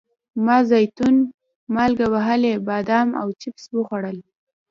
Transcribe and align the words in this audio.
ما 0.45 0.57
زیتون، 0.69 1.15
مالګه 1.75 2.07
وهلي 2.13 2.53
بادام 2.67 3.09
او 3.21 3.27
چپس 3.41 3.65
وخوړل. 3.77 4.17